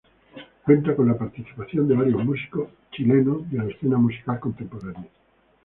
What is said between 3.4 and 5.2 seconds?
de la escena musical contemporánea.